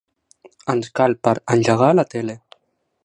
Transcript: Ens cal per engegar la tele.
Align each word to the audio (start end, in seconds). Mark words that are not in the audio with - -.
Ens 0.73 0.89
cal 0.99 1.15
per 1.27 1.35
engegar 1.57 1.91
la 1.99 2.07
tele. 2.15 2.37